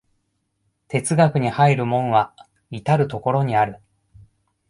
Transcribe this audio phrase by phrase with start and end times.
[0.87, 2.33] 哲学に入る門は
[2.71, 3.81] 到る処にある。